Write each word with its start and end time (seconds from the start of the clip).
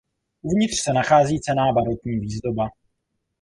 Uvnitř 0.43 0.83
se 0.83 0.93
nachází 0.93 1.39
cenná 1.39 1.71
barokní 1.73 2.19
výzdoba. 2.19 2.67